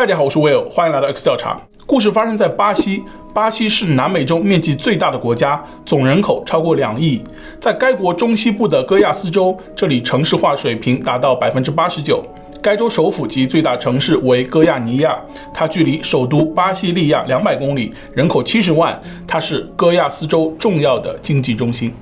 [0.00, 1.60] 大家好，我是 Will，欢迎来到 X 调查。
[1.84, 7.22] 故事发生在巴西，巴西是南美洲面积最大的国家，总人口超过两亿。
[7.60, 12.24] 在该国中西部的戈亚斯州，这里城市化水平达到百分之八十九。
[12.62, 15.20] 该州首府及最大城市为戈亚尼亚，
[15.52, 18.98] 它距离首都巴西利亚两百公里，人口七十万。
[19.26, 21.92] 它是戈亚斯州重要的经济中心。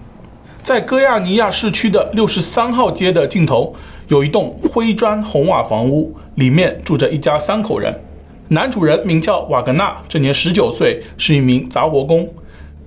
[0.63, 3.75] 在戈亚尼亚市区的六十三号街的尽头，
[4.07, 7.93] 有一栋灰砖红瓦房屋，里面住着一家三口人。
[8.49, 12.25] 男主人名叫瓦格纳，这年十九岁，是一名杂活工；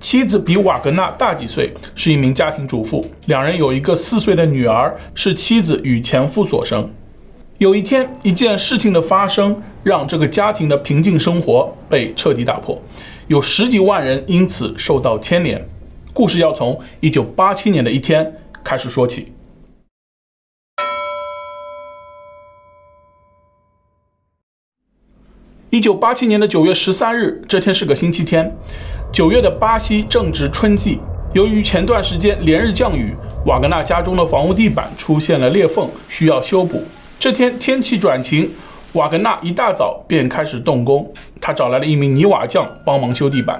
[0.00, 3.06] 妻子比瓦格纳大几岁，是一名家庭主妇。
[3.26, 6.90] 两人有一个四岁的女儿，是妻子与前夫所生。
[7.58, 12.80] 有一天，一件事情的发生，让这个家庭的平静生活被彻底打破，
[13.28, 15.64] 有十几万人因此受到牵连。
[16.12, 18.34] 故事要从一九八七年的一天
[18.64, 19.32] 开始说起。
[25.72, 28.54] 一九八七年的九月十三日，这天是个星期天。
[29.10, 30.98] 九月的巴西正值春季，
[31.32, 33.14] 由于前段时间连日降雨，
[33.46, 36.82] 瓦格纳家中的房屋地板出现了裂缝，需要修补。
[37.18, 38.50] 这天天气转晴，
[38.92, 43.58] 瓦格纳一大早便开始动工，他找来了一名泥瓦匠帮忙修地板。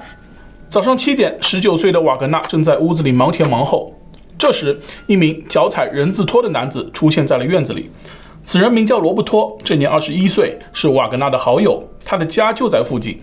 [0.69, 3.91] 早上七点，十九岁的瓦格纳正在屋子里忙前忙后。
[4.37, 7.91] 这时，一名脚踩人字拖的男子出现在了院子里。
[8.45, 13.21] 此人名叫罗布托，这年二十一岁，是瓦格纳的好友，他的家就在附近。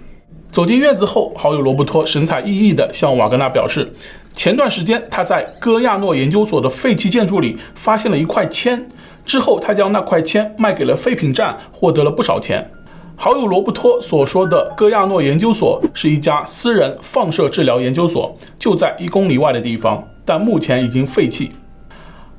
[0.49, 3.91] 走进院子后，好友罗布托神采奕奕地向瓦格纳表示，
[4.33, 8.87] 前段时间他在戈亚诺研究所的废弃建筑里发现了一块铅，
[9.25, 12.71] 之后他将那块铅卖给了废品站，获得了不少钱。
[13.17, 21.51] 好友罗布托所说的戈亚诺研究所是一家私人放射治疗研究所，就在一公里外的地方，但目前已经废弃。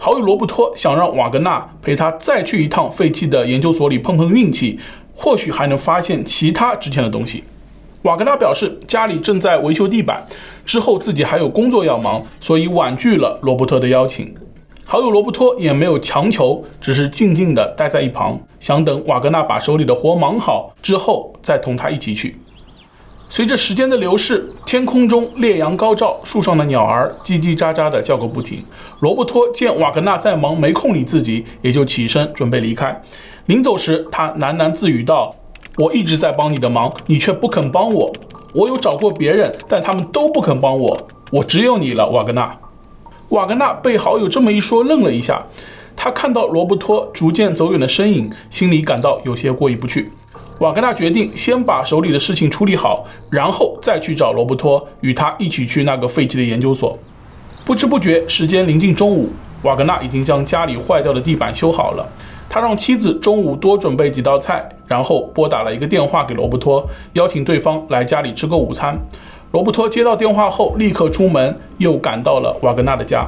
[0.03, 4.81] 好友罗布托想让瓦格纳陪他再去一趟废弃的研究所里碰碰运气，
[5.15, 7.45] 或许还能发现其他值钱的东西。
[8.05, 10.25] 瓦格纳表示家里正在维修地板，
[10.65, 14.35] 之后自己还有工作要忙，所以婉拒了罗布托的邀请。
[14.87, 22.41] 好友罗布托也没有强求，只是静静地待在一旁，想等瓦格纳把手里的活忙好之后，再同他一起去。
[23.33, 28.65] 随着时间的流逝，天空中烈阳高照，树上的鸟儿叽叽喳喳地叫个不停。
[28.99, 33.01] 罗伯托见瓦格纳在忙，没空理自己，也就起身准备离开。
[33.47, 35.33] 临走时，他喃喃自语道
[35.79, 38.13] ：“我一直在帮你的忙，你却不肯帮我。
[38.53, 40.97] 我有找过别人，但他们都不肯帮我。
[41.31, 42.53] 我只有你了，瓦格纳。”
[43.31, 45.47] 瓦格纳被好友这么一说，愣了一下。
[45.95, 50.11] 他看到罗伯托逐渐走远的身影，心里感到有些过意不去。
[50.61, 56.99] 瓦格纳决定先把手里的事情处理好，然后再去找罗布托，与他一起去那个废弃的研究所。
[57.65, 59.31] 不知不觉，时间临近中午，
[59.63, 62.07] 瓦格纳已经将家里坏掉的地板修好了。
[62.47, 68.99] 他让妻子中午多准备几道菜，然后拨打了一个电话给罗布托，邀请对方来家里吃个午餐。
[69.53, 73.27] 罗布托接到电话后，立刻出门，又赶到了瓦格纳的家。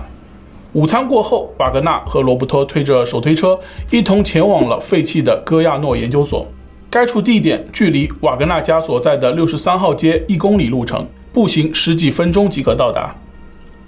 [0.75, 3.59] 午餐过后，瓦格纳和罗布托推着手推车，
[3.91, 6.47] 一同前往了废弃的戈亚诺研究所。
[6.93, 13.15] 该处地点距离瓦格纳家所在的六十三号街一公里路程，步行十几分钟即可到达。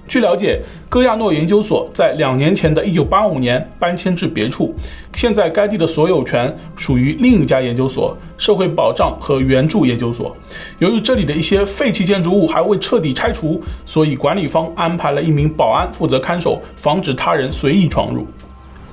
[0.08, 4.74] 据了解，戈亚诺研究所在两年前的一九八五年搬迁至别处，
[5.12, 10.34] 现在该地的所有权属于另一家研究所——社会保障和援助研究所。
[10.78, 18.26] 由于这里的一些废弃建筑物还未彻底拆除，所以管理方安排了一名保安负责看守，防止他人随意闯入。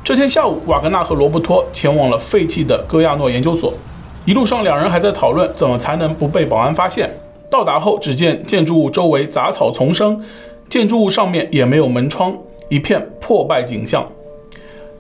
[0.04, 3.74] 这天下午，瓦格纳和罗布托前往了废弃的戈亚诺研究所，
[4.24, 7.10] 一路上两人还在讨论怎么才能不被保安发现。
[7.50, 10.24] 到达后，只见建筑物周围杂草丛生。
[10.70, 12.34] 建筑物上面也没有门窗，
[12.70, 14.08] 一片破败景象。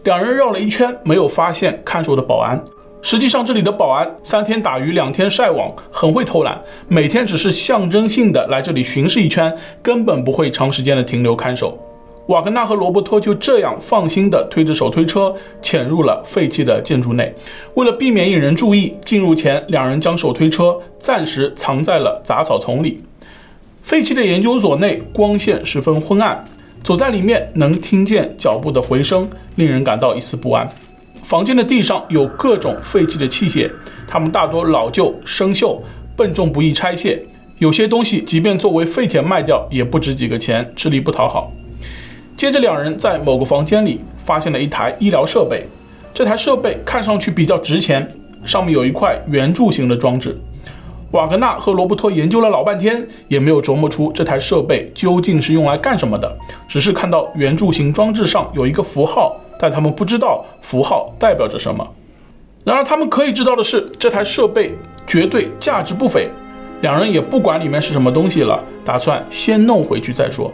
[0.03, 2.61] 两人绕了一圈，没有发现看守的保安。
[3.03, 11.77] 实际上，这里的保安三天打鱼两天晒网，很会偷懒，每天只是象征性的来这里巡视一圈，根本不会长时间的停留看守。
[12.27, 17.33] 瓦格纳和罗伯托就这样放心的推着手推车潜入了废弃的建筑内。
[17.73, 23.03] 为了避免引人注意，进入前两人将手推车暂时藏在了杂草丛里。
[23.81, 26.45] 废弃的研究所内光线十分昏暗，
[26.83, 30.69] 走在里面能听见脚步的回声，令人感到一丝不安。
[31.23, 33.69] 房间的地上有各种废弃的器械，
[34.07, 35.79] 它们大多老旧生锈，
[36.15, 37.21] 笨重不易拆卸。
[37.57, 41.51] 有些东西即便作为废铁卖掉，也不值几个钱，吃力不讨好。
[42.41, 45.63] 接着，两人在某个房间里发现了一台医疗设备，
[46.11, 48.11] 这台设备看上去比较值钱，
[48.43, 50.35] 上面有一块圆柱形的装置。
[51.11, 56.35] 瓦格纳和罗伯托研究了老半天，也没有琢磨出这台设备究竟是用来干什么的，
[56.67, 61.87] 只是看到圆柱形装置上有一个符号，但他们不知道符号代表着什么。
[62.65, 66.27] 然而他们可以知道的是，这台设备绝对价值不菲。
[66.81, 70.51] 两人也不管里面是什么东西了，打算先弄回去再说。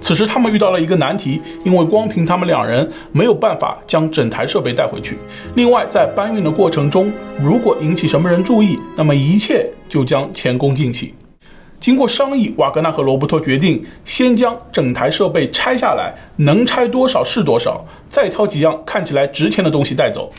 [0.00, 5.18] 此时他们遇到了一个难题，因为光凭他们两人没有办法将整台设备带回去。
[5.54, 7.12] 另外，在搬运的过程中，
[7.42, 11.14] 如果引起什么人注意，那么一切就将前功尽弃。
[11.80, 20.32] 经过商议，瓦格纳和罗伯托决定先将整台设备拆下来，能拆多少是多少，再挑几样看起来值钱的东西带走。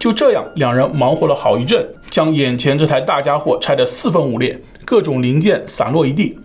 [0.00, 6.36] 就这样，两人忙活了好一阵，将眼前这台大家伙拆得四分五裂，各种零件散落一地。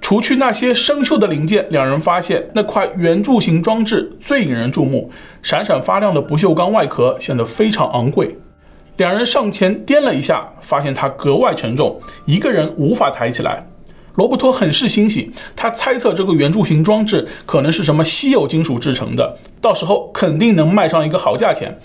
[0.00, 5.10] 除去那些生锈的零件，两人发现那块圆柱形装置最引人注目，
[5.42, 8.36] 闪闪发亮的不锈钢外壳显得非常昂贵。
[8.96, 13.66] 两人上前掂了一下，发现它格外沉重，一个人无法抬起来。
[14.16, 21.78] 罗伯托很是欣喜，他猜测这个圆柱形装置可能是什么稀有金属制成的，到时候肯定能卖上一个好价钱。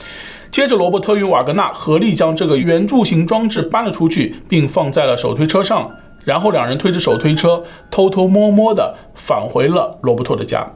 [0.51, 5.91] 接着，罗伯特与瓦格纳合力将这个圆柱形装置搬了出去，并放在了手推车上。
[6.25, 10.68] 然后，两人推着手推车，偷偷摸摸地返回了罗伯托的家。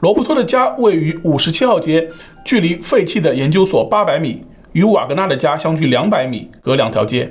[0.00, 2.08] 罗伯托的家位于五十七号街，
[2.44, 4.42] 距离废弃的研究所八百米，
[4.72, 7.30] 与瓦格纳的家相距两百米，隔两条街。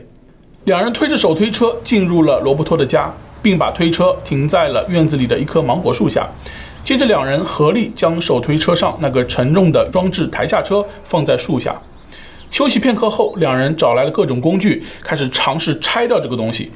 [0.66, 3.12] 两人推着手推车进入了罗伯托的家，
[3.42, 6.28] 并把推车停在了院子里的一棵芒果树下。
[6.84, 11.76] 接着，两人合力将手推车上那个沉重的装置抬下车，放在树下。
[12.52, 16.72] 休息片刻后，两人找来了各种工具，开始尝试拆掉这个东西。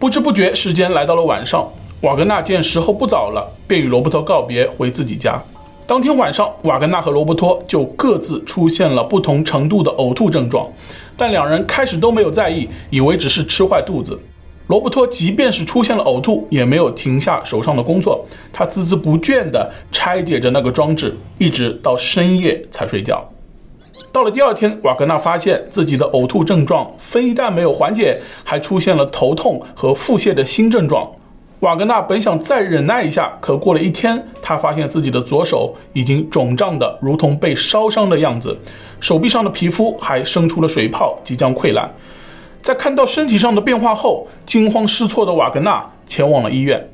[0.00, 1.66] 不知不觉，时间来到了晚上。
[2.02, 5.42] 瓦格纳见时候不早了，便与罗伯托告别，回自己家。
[5.88, 10.68] 当天晚上，瓦格纳和罗伯托就各自出现了不同程度的呕吐症状，
[11.16, 14.16] 但两人开始都没有在意，以为只是吃坏肚子。
[14.68, 23.28] 罗伯托即便是出现了呕吐，也没有停下手上的工作，他孜孜不倦地拆解着那个装置，一直到深夜才睡觉。
[24.12, 31.10] 到了第二天，瓦格纳发现自己的呕吐症状非但没有缓解，还出现了头痛和腹泻的新症状。
[31.60, 38.56] 瓦格纳本想再忍耐一下，可过了一天，他发现自己的左手已经肿胀得如同被烧伤的样子，
[39.00, 41.90] 手臂上的皮肤还生出了水泡，即将溃烂。
[42.62, 46.88] 在看到身体上的变化后，惊慌失措的瓦格纳前往了医院，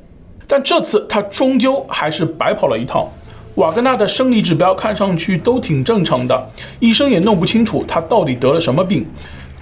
[0.47, 3.07] 但这次他终究还是白跑了一趟。
[3.55, 6.49] 瓦格纳的生理指标看上去都挺正常的，
[6.81, 9.05] 医生也弄不清楚他到底得了什么病。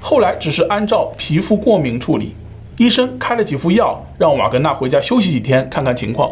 [0.02, 2.34] 后来只是按照皮肤过敏处理，
[2.78, 6.32] 医生开了几副药，让瓦格纳回家休息几天，看看情况。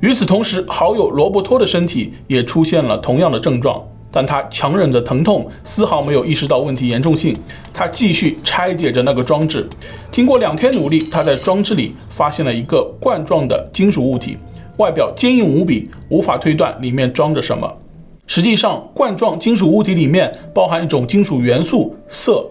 [0.00, 7.34] 与此同时，好友罗伯托的身体也出现了同样的症状，但他强忍着疼痛，丝毫没有意识到问题严重性。
[7.72, 9.66] 他继续拆解着那个装置，
[10.10, 14.36] 经过两天努力，他在装置里发现了一个冠状的金属物体。
[14.78, 17.72] 外表坚硬无比，无法推断里面装着什么。
[18.26, 22.44] 实际上，冠状金属物体里面包含一种金属元素銫。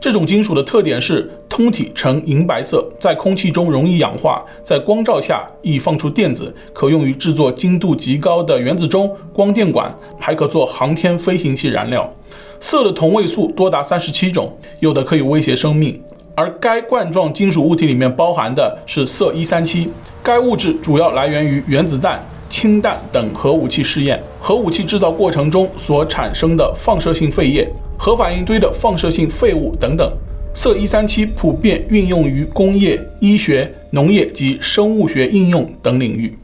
[0.00, 12.10] 这种金属的特点是通体呈银白色，在空气中容易氧化，在光照下易放出电子，可用于制作精度极高的原子钟、光电管，还可做航天飞行器燃料。
[12.58, 16.02] 銫的同位素多达三十七种，有的可以威胁生命。
[16.40, 19.90] 而该冠状金属物体里面包含的是铯一三七，
[20.22, 30.10] 该物质主要来源于原子弹、氢弹等核武器试验，核武器制造过程中所产生的放射性废液、核反应堆的放射性废物等等。
[30.54, 36.34] 铯一三七普遍运用于工业、医学、农业及生物学应用等领域。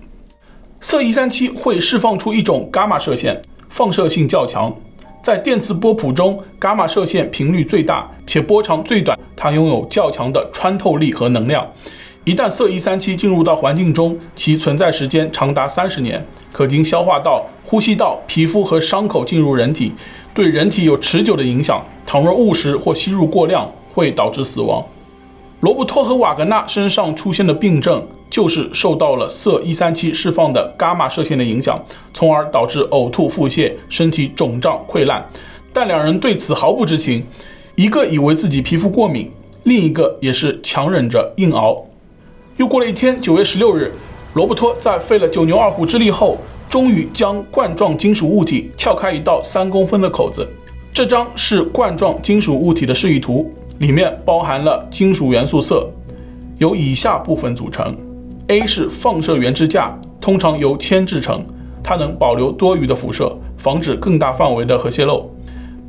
[0.78, 4.76] 铯一三七会释放出一种伽马射线，放射性较强。
[5.26, 11.66] 在电磁波谱中，伽马射线频率最大且波长最短，它拥有较强的穿透力和能量。
[12.22, 19.92] 一旦色一三七进入到环境中，其存在时间长达三十年，可经消化道、呼吸道、皮肤和伤口进入人体，
[20.32, 21.84] 对人体有持久的影响。
[22.06, 24.80] 倘若误食或吸入过量，会导致死亡。
[25.58, 35.26] 罗伯托和瓦格纳身上出现的病症，就是受到了銫一三七释放的伽马射线的影响，从而导致呕吐、腹泻、身体肿胀溃烂。
[35.72, 37.24] 但两人对此毫不知情，
[37.74, 39.30] 一个以为自己皮肤过敏，
[39.64, 41.84] 另一个也是强忍着硬熬。
[42.56, 43.92] 又过了一天，九月十六日，
[44.34, 50.46] 罗伯托在费了九牛二虎之力后，终于将冠状金属物体撬开一道三公分的口子。
[50.92, 53.50] 这张是冠状金属物体的示意图。
[53.78, 55.86] 里面包含了金属元素銫，
[56.56, 57.94] 由以下部分组成
[58.48, 61.44] ：A 是放射源支架，通常由铅制成，
[61.82, 65.28] 它能保留多余的辐射，防止更大范围的核泄漏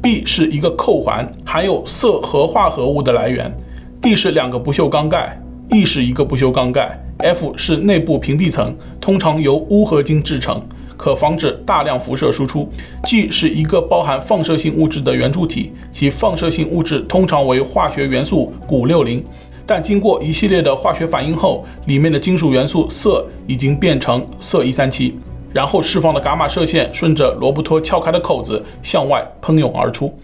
[0.01, 3.55] ；B 是一个扣环，含有铯核化合物的来源
[4.01, 10.61] ；D 是两个不锈钢盖；E 是一个不锈钢盖；F 是内部屏蔽层，通常由钨合金制成，
[10.95, 12.67] 可防止大量辐射输出。
[13.03, 19.23] G 是一个包含放射性物质的圆柱体，其放射性物质通常为化学元素钴六零。
[19.67, 25.19] 但经过一系列的化学反应后，里面的金属元素铯已经变成铯一三七，
[25.51, 30.17] 然后释放的伽马射线顺着罗伯托撬开的口子向外喷涌而出。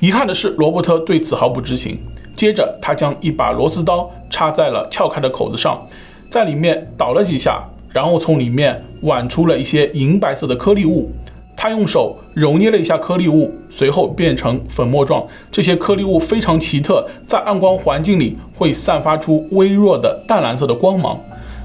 [0.00, 1.98] 遗憾的是，罗伯特对此毫不知情。
[2.36, 5.82] 接着，他将一把螺丝刀插在了撬开的口子上，
[6.28, 11.10] 在里面捣了几下，然后从里面溅出了一些银白色的颗粒物。
[11.56, 15.24] 他用手揉捏了一下颗粒物，随后变成粉末状。
[15.50, 21.18] 这些颗粒物非常奇特，在暗光环境里会散发出微弱的淡蓝色的光芒。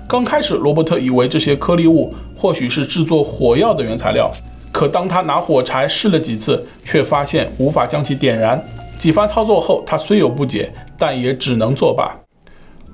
[0.07, 4.31] 刚开始，罗伯特以为这些颗粒物或许是制作火药的原材料，
[4.71, 8.63] 可当他拿火柴试了几次，却发现无法将其点燃。
[8.97, 12.15] 几番操作后，他虽有不解，但也只能作罢。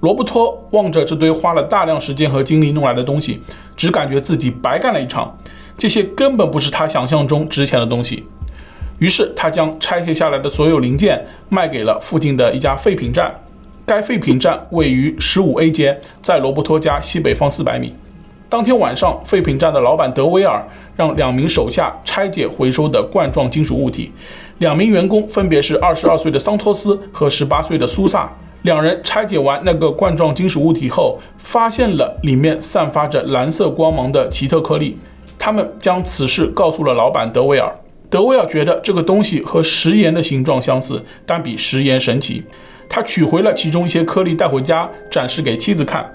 [0.02, 3.40] 罗伯托望着这堆花了大量时间和精力弄来的东西，
[3.76, 5.36] 只感觉自己白干了一场。
[5.78, 8.26] 这些根本不是他想象中值钱的东西。
[9.00, 13.34] 于是他将拆卸下来的所有零件卖给了附近的一家废品站。
[13.86, 17.94] 该废品站位于十五 A 街，在罗伯托家西北方四百米。
[18.48, 20.66] 当天晚上，废品站的老板德威尔
[20.96, 24.12] 让两名手下拆解回收的冠状金属物体。
[24.60, 28.32] 两名员工分别是二十二岁的桑托斯和十八岁的苏萨。
[28.62, 34.98] 两人拆解完那个冠状金属物体后，发现了里面散发着蓝色光芒的奇特颗粒。
[35.46, 37.72] 他们将此事告诉了老板德威尔。
[38.10, 42.44] 德威尔觉得这个东西和食盐的形状相似，但比食盐神奇。
[42.90, 46.12] 他取回了其中一些颗粒带回家，展示给妻子看。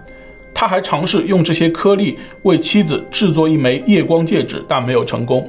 [0.53, 5.49] 他还尝试用这些颗粒为妻子制作一枚夜光戒指，但没有成功。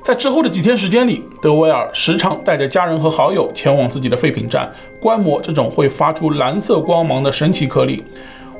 [0.00, 8.02] 在之后的几天时间里，德威尔时常带着家人和好友前往自己的废品站，观摩这种会发出蓝色光芒的神奇颗粒。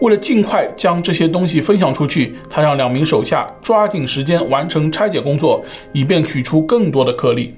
[0.02, 7.54] 为了尽快将这些东西分享出去，他让两名手下抓紧时间完成拆解工作，以便取出更多的颗粒。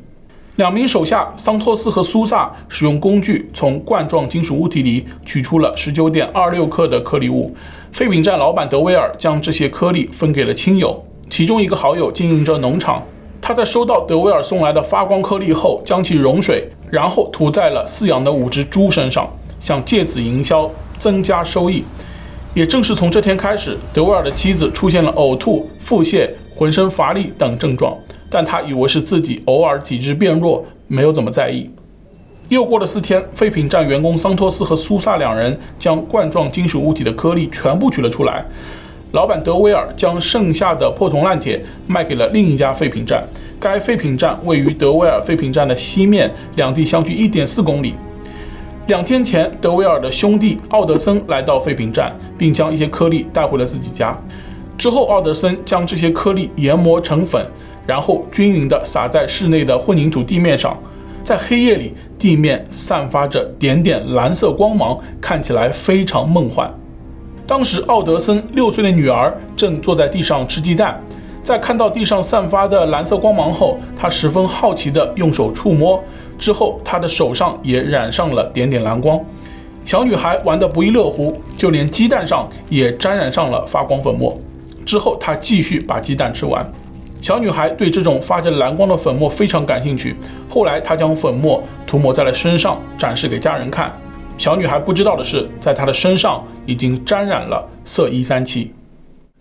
[0.57, 7.57] 两名手下桑托斯和苏萨使用工具从冠状金属物体里取出了十九点二六克的颗粒物。
[7.91, 13.03] 废品站老板德威尔将这些颗粒分给了亲友，其中一个好友经营着农场。
[13.41, 19.27] 他在收到德威尔送来的发光颗粒后，将其溶水，然后涂在了饲养的五只猪身上，
[19.59, 21.83] 想借此营销，增加收益。
[22.55, 27.99] 也正是从这天开始，德威尔的妻子出现了呕吐、腹泻、浑身乏力等症状，
[28.31, 31.69] 但他以为是自己偶尔体质变弱，没有怎么在意。
[32.51, 38.45] 又过了四天，废品站员工桑托斯和苏萨两人将冠状金属物体的颗粒全部取了出来。
[39.11, 43.25] 老板德威尔将剩下的破铜烂铁卖给了另一家废品站。
[43.59, 47.95] 该废品站位于德威尔废品站的西面，两地相距一点四公里。
[48.87, 54.14] 两天前，德威尔的兄弟奥德森来到废品站，并将一些颗粒带回了自己家。
[54.76, 57.47] 之后，奥德森将这些颗粒研磨成粉，
[57.87, 60.76] 然后均匀地撒在室内的混凝土地面上。
[61.23, 66.71] 在黑夜里，地面散发着点点蓝色光芒，看起来非常梦幻。
[67.47, 71.03] 当时，奥德森六岁的女儿正坐在地上吃鸡蛋，
[71.43, 76.03] 在看到地上散发的蓝色光芒后，她十分好奇地用手触摸，
[76.38, 79.21] 之后她的手上也染上了点点蓝光。
[79.85, 84.38] 小女孩玩得不亦乐乎，就连鸡蛋上也沾染上了发光粉末。
[84.87, 86.67] 之后，她继续把鸡蛋吃完。
[87.21, 90.14] 小女孩对这种发着蓝光的粉末非常感兴趣，
[90.49, 93.91] 后来她将粉末涂抹在了身上，展示给家人看。
[94.37, 98.73] 小女孩不知道的是，在她的身上已经沾染了色一三七。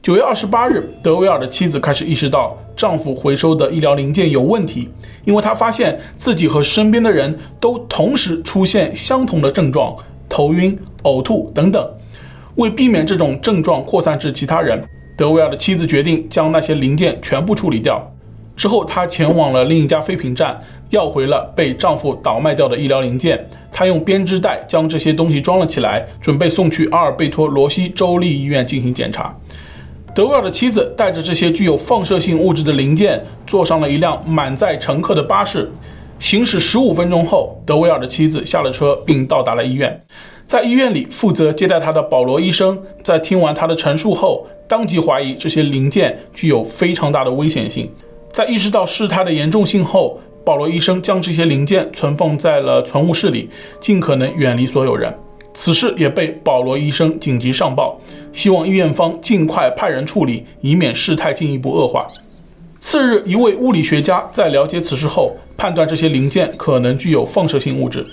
[0.02, 4.90] 九月二十八日，德维尔的妻子开始意识到丈夫回收的医疗零件有问题，
[5.26, 9.96] 因为她发现自己和身边的人都同时出现相同的症状：
[10.28, 11.88] 头晕、呕吐等等。
[12.56, 14.84] 为避免这种症状扩散至其他人，
[15.18, 18.00] 德威尔的妻子决定将那些零件全部处理掉。
[18.56, 20.62] 之后，她前往了另一家废品站，
[20.92, 23.44] 要回了被丈夫倒卖掉的医疗零件。
[23.72, 29.36] 她用编织袋将这些东西装了起来，准备送去阿尔贝托罗西州立医院进行检查。
[30.16, 35.72] 德威尔的妻子带着这些具有放射性物质的零件，坐上了一辆满载乘客的巴士。
[36.20, 40.06] 行驶十五分钟后，德威尔的妻子下了车，并到达了医院。
[40.46, 47.90] 在医院里，负责接待他的保罗医生在听完他的陈述后，当即怀疑这些零件具有非常大的危险性。
[48.32, 55.12] 在意识到事态的严重性后，保罗医生将这些零件存放在了存物室里，尽可能远离所有人。
[55.54, 58.00] 此事也被保罗医生紧急上报，
[58.32, 62.08] 希望医院方尽快派人处理，以免事态进一步恶化。
[62.80, 68.06] 次日，一位物理学家在了解此事后，判断这些零件可能具有放射性物质。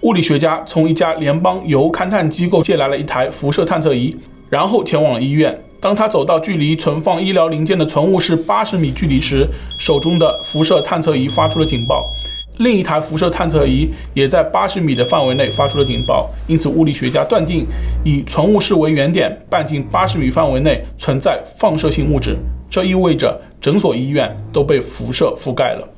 [0.00, 4.16] 物理学家从一家联邦铀勘探机构借来了一台辐射探测仪，
[4.48, 5.58] 然后前往了医院。
[5.80, 9.46] 当他走到距离存放医疗零件的存物室八十米距离时，
[9.76, 12.10] 手中的辐射探测仪发出了警报。
[12.58, 16.30] 另一台辐射探测仪也在八十米的范围内发出了警报。
[16.46, 17.66] 因此，物理学家断定，
[18.04, 22.36] 以存物室为原点，半径八十米范围内存在放射性物质。
[22.70, 25.88] 这意味着整所医院都被辐射覆盖了。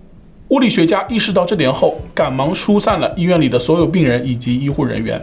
[0.48, 5.20] 物理学家意识到这点后，赶忙疏散了医院里的所有病人以及医护人员。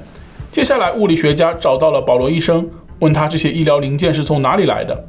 [0.51, 2.67] 接下来，物理学家找到了保罗医生。
[2.99, 5.03] 问他这些医疗零件是从哪里来的？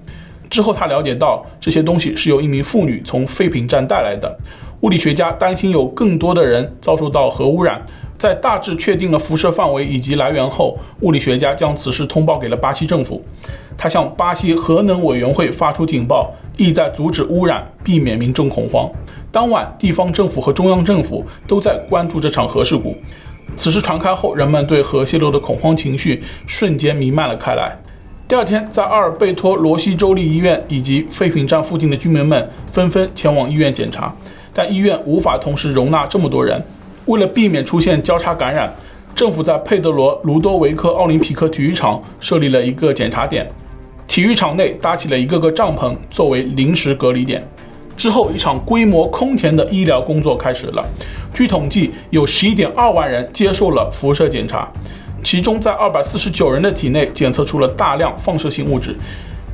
[0.51, 4.37] 之后他了解到这些东西是由一名妇女从废品站带来的。
[4.81, 7.81] 物理学家担心有更多的人遭受到核污染，
[8.19, 13.23] 在大致确定了辐射范围以及来源后，物理学家将此事通报给了巴西政府。
[13.77, 18.89] 他向巴西核能委员会发出警报，意在阻止污染，避免民众恐慌。
[19.33, 22.95] 当晚，地方政府和中央政府都在关注这场核事故。
[23.57, 27.77] 此事传开后，人们对核泄漏的恐慌情绪瞬间弥漫了开来。
[28.27, 34.15] 第二天，在阿尔贝托·罗西州立医院以及废品站附近的居民们纷纷前往医院检查，
[34.55, 36.63] 但医院无法同时容纳这么多人。
[37.07, 38.73] 为了避免出现交叉感染，
[39.15, 43.47] 政府在佩德罗·卢多维克·奥林匹克体育场设立了一个检查点，
[44.07, 47.47] 体育场内搭起了一个个帐篷作为临时隔离点。
[47.97, 50.85] 之后，一场规模空前的医疗工作开始了。
[51.33, 54.69] 据统计，有十一点二万人接受了辐射检查，
[55.23, 58.97] 其中在二百四十九人的体内检测出了大量放射性物质。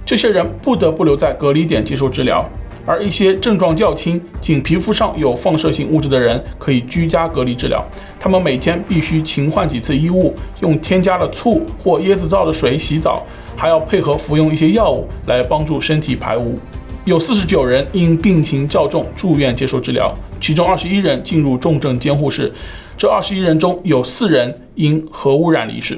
[0.07, 2.43] 这些人不得不留在隔离点接受治疗，
[2.91, 7.87] 而一些症状较轻、仅皮肤上有放射性物质的人可以居家隔离治疗。
[8.19, 13.25] 他们每天必须勤换几次衣物，用添加了醋或椰子皂的水洗澡，
[13.57, 16.59] 还要配合服用一些药物来帮助身体排污。
[17.05, 22.53] 有四十九人因病情较重住院接受治疗，其中二十一人进入重症监护室。
[22.99, 25.97] 这二十一人中有四人因核污染离世。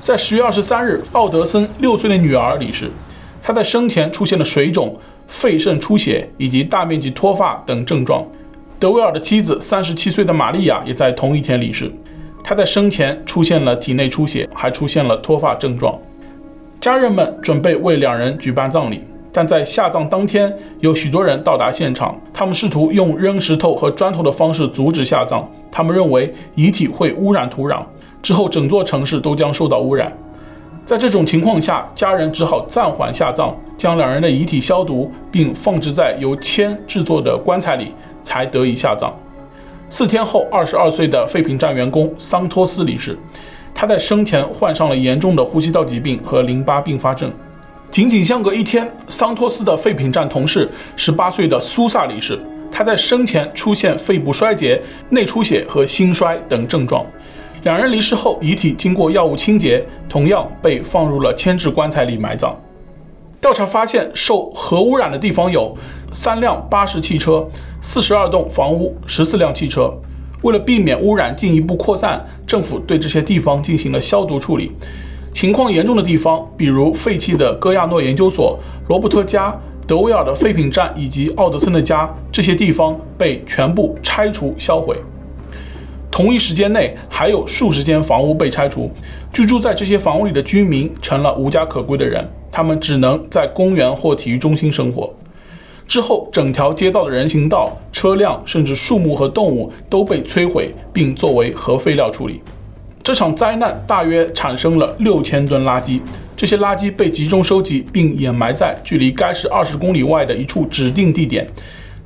[0.00, 2.92] 在十月二十三日，奥德森六岁的女儿离世，
[3.42, 4.96] 她在生前出现了水肿、
[5.32, 8.22] 肺肾出血以及大面积脱发等症状。
[8.78, 11.90] 德维尔的妻子三十七岁的玛利亚也在同一天离世，
[12.44, 15.98] 她在生前出现了体内出血，还出现了脱发症状。
[16.78, 19.02] 家人们准备为两人举办葬礼。
[19.34, 25.50] 但在下葬当天，有许多人到达现场，他们试图用扔石头和砖头的方式阻止下葬。
[25.70, 27.82] 他们认为遗体会污染土壤，
[28.22, 30.12] 之后整座城市都将受到污染。
[30.84, 37.92] 在这种情况下，家人只好暂缓下葬，将两人的遗体消毒，并放置在由铅制作的棺材里，
[38.22, 39.12] 才得以下葬。
[39.88, 43.18] 四天后，二十二岁的废品站员工桑托斯离世，
[43.74, 47.32] 他在生前患上了严重的呼吸道疾病和淋巴并发症。
[47.90, 52.38] 仅仅相隔一天，桑托斯的废品站同事十八岁的苏萨离世。
[52.70, 57.04] 他在生前出现肺部衰竭、内出血和心衰等症状。
[57.64, 62.56] 两人离世后，遗体经过药物清洁，同样被放入了铅制棺材里埋葬。
[63.42, 65.76] 调查发现，受核污染的地方有
[66.12, 67.44] 三辆巴士汽车、
[67.80, 69.92] 四十二栋房屋、十四辆汽车。
[70.42, 74.70] 为了避免污染进一步扩散，政府对这些地方进行了消毒处理。
[75.32, 78.56] 情况严重的地方，比如废弃的戈亚诺研究所、
[78.88, 79.52] 罗伯特家、
[79.88, 84.96] 德维尔的废品站以及奥德森的家，这些地方被全部拆除销毁。
[86.12, 88.88] 同一时间内，还有数十间房屋被拆除，
[89.32, 95.12] 居住在这些房屋里的居民成了无家可归的人，他们只能在公园或体育中心生活。
[95.88, 102.40] 之后，整条街道的人行道、车辆，甚至树木和动物都被摧毁，并作为核废料处理。
[103.02, 106.00] 这场灾难大约产生了六千吨垃圾，
[106.36, 111.46] 这些垃圾被集中收集并掩埋在距离该市二十公里外的一处指定地点。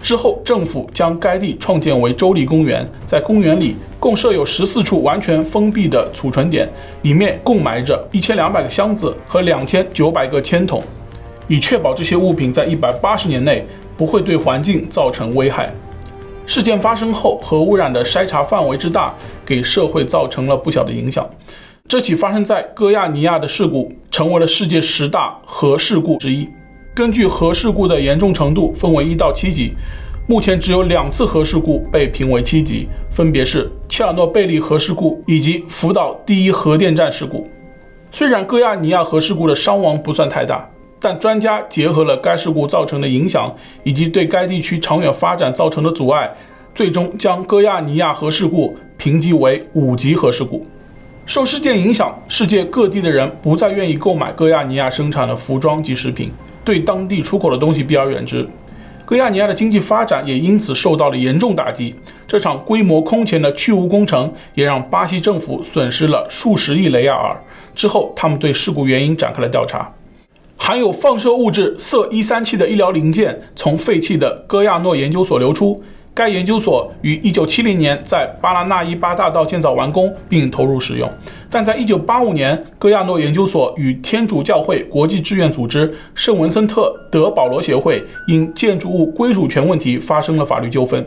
[0.06, 6.70] 之后，政府将该地创建为州立公园，在公园里共设有十四处完全封闭的储存点，
[7.02, 10.80] 里面共埋着一千两百个箱子和两千九百个铅桶，
[11.48, 13.66] 以确保这些物品在一百八十年内
[13.96, 15.74] 不会对环境造成危害。
[16.46, 19.12] 事件发生后，核污染的筛查范围之大，
[19.44, 21.28] 给社会造成了不小的影响。
[21.88, 26.48] 这起发生在戈亚尼亚的事故，成为了世界十大核事故之一。
[26.96, 29.74] 根据核事故的严重程度，分为一到七级。
[30.26, 37.46] 目前只有两次核事故被评为七级，分别是切尔诺贝利核事故以及福岛第一核电站事故。
[38.10, 40.66] 虽然戈亚尼亚核事故的伤亡不算太大。
[40.98, 46.34] 但专家结合了该事故造成的影响，以及对该地区长远发展造成的阻碍，
[46.74, 50.66] 最终将戈亚尼亚核事故评级为五级核事故。
[51.26, 56.32] 受事件影响，世界各地的人不再愿意购买戈亚尼亚生产的服装及食品，
[56.66, 58.46] 对当地出口的东西避而远之。
[59.04, 61.94] 戈亚尼亚的经济发展也因此受到了严重打击。
[62.26, 67.40] 这场规模空前的去污工程也让巴西政府损失了数十亿雷亚尔。
[67.72, 69.88] 之后，他们对事故原因展开了调查。
[70.56, 75.80] 含有放射物质铯一三七的医疗零件从废弃的戈亚诺研究所流出。
[76.16, 81.06] 该研究所于一九七零年在巴拉纳伊巴大道建造完工并投入使用，
[81.50, 91.06] 但在一九八五年，戈亚诺研究所与天主教会国际志愿组织圣文森特德保罗协会因建筑物归属权问题发生了法律纠纷。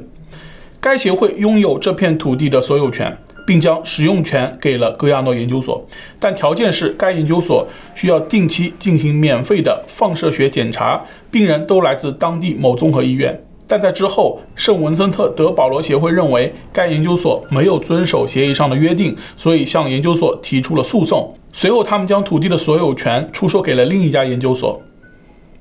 [0.80, 3.17] 该协会拥有这片土地的所有权，
[3.48, 5.84] 并将使用权给了戈亚诺研究所，
[6.19, 13.41] 但条件是该研究所需要定期进行免费的放射学检查，病人都来自当地某综合医院。
[13.71, 21.32] 但在之后，圣文森特德保罗协会认为该研究所没有遵守协议上的约定，所以向研究所提出了诉讼。
[21.53, 24.82] 随后，他们将土地的所有权出售给了另一家研究所。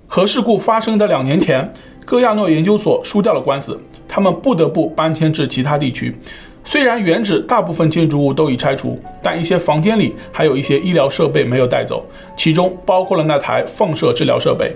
[0.07, 1.71] 核事故发生的两年前，
[2.07, 6.17] 戈亚诺研究所输掉了官司，他们不得不搬迁至其他地区。
[6.65, 12.03] 虽然原址大部分建筑物都已拆除，但一些房间里还有一些医疗设备没有带走，
[12.39, 14.75] 其中包括了那台放射治疗设备。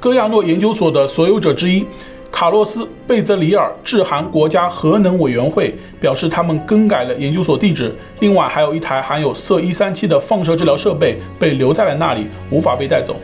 [0.00, 1.86] 戈亚诺研究所的所有者之一。
[2.32, 7.94] 卡洛斯·贝泽里尔致函国家核能委员会，表示他们更改了研究所地址。
[8.20, 13.14] 另外，还有一台含有铯一三七的放射治疗设备被留在了那里，无法被带走。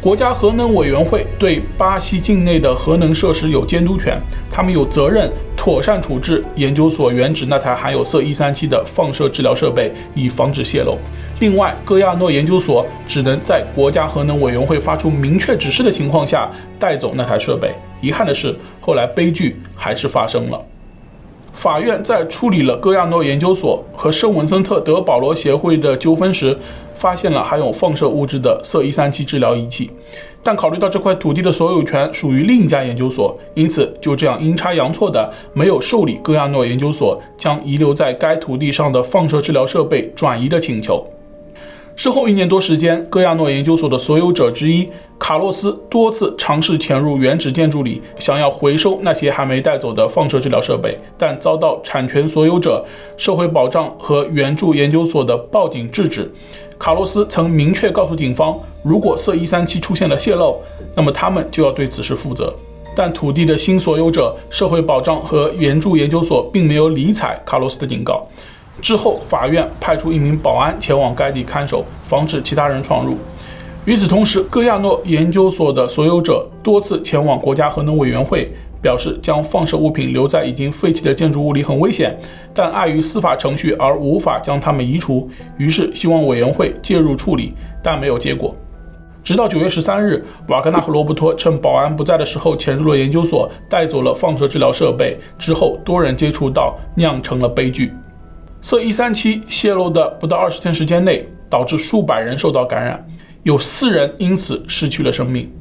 [0.00, 10.96] 国家核能委员会对巴西境内的核能设施有监督权，他们有责任妥善处置研究所原址那台含有銫一三七的放射治疗设备，以防止泄漏。
[11.40, 17.74] 另外，戈亚诺研究所只能在国家核能委员会发出明确指示的情况下带走那台设备。
[18.00, 20.64] 遗憾的是，后来悲剧还是发生了。
[21.52, 26.56] 法院在处理了戈亚诺研究所和圣文森特德保罗协会的纠纷时，
[26.94, 29.90] 发现了含有放射物质的銫一三七治疗仪器，
[30.42, 41.06] 但考虑到这块土地的所有权属于另一家研究所，因此就这样阴差阳错的没有受理戈亚诺研究所将遗留在该土地上的放射治疗设备转移的请求。
[41.94, 52.84] 之后一年多时间，戈亚诺研究所的所有者之一卡洛斯多次尝试潜入原址建筑里，想要回收那些还没带走的放射治疗设备，但遭到产权所有者、
[53.16, 56.30] 社会保障和援助研究所的报警制止。
[56.78, 60.62] 卡洛斯曾明确告诉警方，如果色一三七出现了泄漏，
[60.94, 62.54] 那么他们就要对此事负责。
[62.94, 68.26] 但土地的新所有者、社会保障和援助研究所并没有理睬卡洛斯的警告。
[68.80, 73.16] 之后，法院派出一名保安前往该地看守，防止其他人闯入。
[73.84, 78.48] 与此同时，戈亚诺研究所的所有者多次前往国家核能委员会，
[78.80, 82.16] 表示将放射物品留在已经废弃的建筑物里很危险，
[82.54, 88.54] 但碍于司法程序而无法将它们移除，于是希望委员会介入处理，但没有结果。
[89.24, 95.18] 直到九月十三日，瓦格纳和罗伯托趁保安不在的时候潜入了研究所，带走了放射治疗设备。
[95.38, 97.92] 之后，多人接触到，酿成了悲剧。
[98.62, 103.06] 色一三七泄露的不到二十天时间内，导致数百人受到感染，
[103.42, 105.52] 有四人因此失去了生命。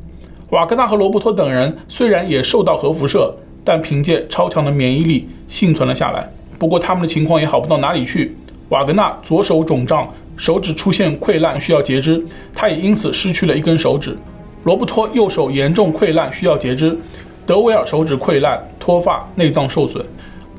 [0.51, 6.29] 瓦格纳和罗伯托等人虽然也受到核辐射，但凭借超强的免疫力幸存了下来。
[6.57, 8.33] 不过他们的情况也好不到哪里去。
[8.69, 10.07] 瓦格纳左手肿胀，
[10.37, 14.17] 手指出现溃烂，需要截肢，他也因此失去了一根手指。
[14.63, 16.97] 罗伯托右手严重溃烂，需要截肢。
[17.45, 20.05] 德维尔手指溃烂，脱发，内脏受损。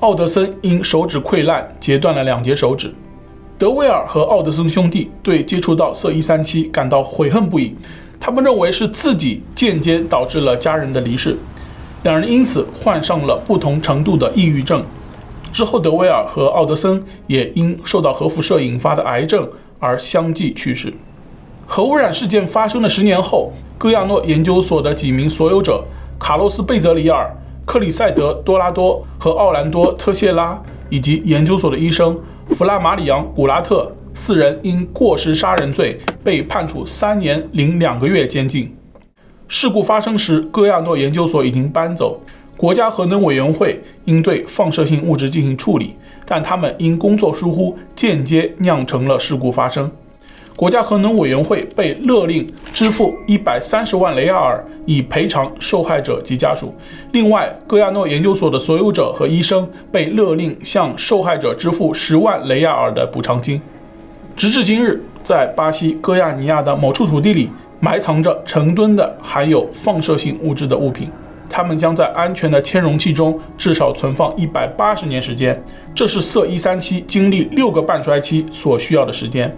[0.01, 2.95] 奥德森因手指溃烂截断了两节手指。
[3.59, 7.75] 德威尔和奥德森兄弟对接触到色一三七感到悔恨不已，
[8.21, 11.37] 他们认为是自己间接导致了家人的离世，
[12.03, 14.85] 两人因此患上了不同程度的抑郁症。
[15.53, 20.93] 之后，德威尔和奥德森也因受到核辐射引发的癌症而相继去世。
[21.67, 25.85] 核污染事件发生的十年后，戈亚诺研究所的几名所有者
[26.19, 27.35] 卡洛斯·贝泽里尔。
[27.65, 32.19] 克里塞德·多拉多和奥兰多·特谢拉以及研究所的医生
[32.57, 38.77] 弗拉马里昂·古拉特四人因过失杀人罪被判处三年零两个月监禁。
[39.47, 42.21] 事故发生时，戈亚诺研究所已经搬走，
[42.57, 45.93] 国家核能委员会应对放射性物质进行处理，
[46.27, 49.89] 但他们因工作疏忽，间接酿成了事故发生。
[50.57, 56.75] 国家核能委员会被勒令支付一百三十万雷亚尔，以赔偿受害者及家属。
[57.13, 63.63] 另外，戈亚诺研究所的所有者和医生被勒令向受害者支付十万雷亚尔的补偿金。
[64.39, 71.11] 直至今日，在巴西戈亚尼亚的某处土地里，埋藏着成吨的含有放射性物质的物品，
[71.51, 75.61] 它们将在安全的铅容器中至少存放一百八十年时间，
[75.93, 79.53] 这是銫一三七经历六个半衰期所需要的时间。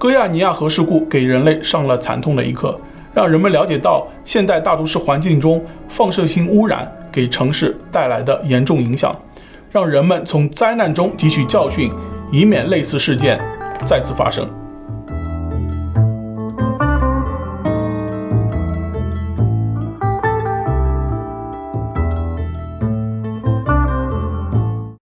[0.00, 2.76] 戈亚尼亚核事故给人类上了惨痛的一课，
[3.14, 9.16] 让人们了解到现代大都市环境中放射性污染给城市带来的严重影响，
[9.70, 11.88] 让人们从灾难中汲取教训，
[12.32, 13.40] 以免类似事件
[13.84, 14.61] 再次发生。